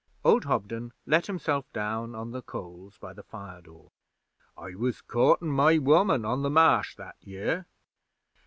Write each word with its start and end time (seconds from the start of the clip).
Old 0.25 0.45
Hobden 0.45 0.93
let 1.05 1.27
himself 1.27 1.71
down 1.73 2.15
on 2.15 2.31
the 2.31 2.41
coals 2.41 2.97
by 2.97 3.13
the 3.13 3.21
fire 3.21 3.61
door. 3.61 3.91
'I 4.57 4.73
was 4.73 4.99
courtin' 4.99 5.49
my 5.51 5.77
woman 5.77 6.25
on 6.25 6.41
the 6.41 6.49
Marsh 6.49 6.95
that 6.95 7.17
year. 7.21 7.67